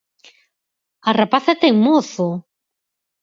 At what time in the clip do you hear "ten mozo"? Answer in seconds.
1.61-2.29